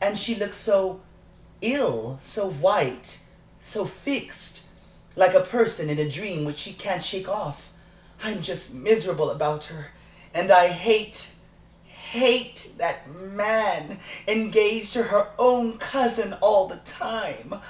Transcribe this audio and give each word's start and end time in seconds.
And 0.00 0.18
she 0.18 0.34
looks 0.34 0.56
so 0.56 1.02
ill 1.60 2.18
so 2.22 2.48
white, 2.48 3.18
so 3.60 3.84
fixed 3.84 4.62
like 5.14 5.34
a 5.34 5.42
person 5.42 5.90
in 5.90 5.98
a 5.98 6.08
dream 6.08 6.46
which 6.46 6.56
she 6.56 6.72
can't 6.72 7.04
shake 7.04 7.28
off. 7.28 7.68
I'm 8.22 8.40
just 8.40 8.72
miserable 8.72 9.30
about 9.30 9.66
her. 9.66 9.90
And 10.32 10.50
I 10.50 10.68
hate, 10.68 11.32
hate 11.84 12.76
that 12.78 13.10
man 13.12 14.00
engaged 14.26 14.94
to 14.94 15.02
her 15.02 15.32
own 15.38 15.76
cousin 15.76 16.32
all 16.40 16.66
the 16.66 16.78
time!" 16.86 17.60